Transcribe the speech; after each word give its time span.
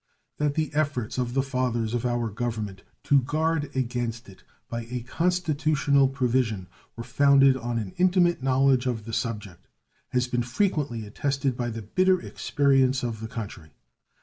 That 0.37 0.55
the 0.55 0.73
efforts 0.73 1.19
of 1.19 1.35
the 1.35 1.43
fathers 1.43 1.93
of 1.93 2.07
our 2.07 2.27
Government 2.31 2.81
to 3.03 3.21
guard 3.21 3.69
against 3.75 4.27
it 4.27 4.43
by 4.67 4.85
a 4.85 5.01
constitutional 5.03 6.07
provision 6.07 6.65
were 6.95 7.03
founded 7.03 7.55
on 7.55 7.77
an 7.77 7.93
intimate 7.97 8.41
knowledge 8.41 8.87
of 8.87 9.05
the 9.05 9.13
subject 9.13 9.67
has 10.09 10.25
been 10.27 10.41
frequently 10.41 11.05
attested 11.05 11.55
by 11.55 11.69
the 11.69 11.83
bitter 11.83 12.19
experience 12.19 13.03
of 13.03 13.19
the 13.19 13.27
country. 13.27 13.73